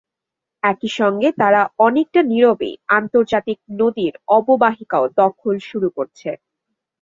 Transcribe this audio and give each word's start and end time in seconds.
একই 0.63 0.89
সঙ্গে 0.99 1.29
তারা 1.41 1.61
অনেকটা 1.79 2.21
নীরবেই 2.31 2.75
আন্তর্জাতিক 2.97 3.57
নদীর 3.79 4.13
অববাহিকাও 4.37 5.05
দখল 5.19 5.55
শুরু 5.69 5.89
করছে। 5.97 6.29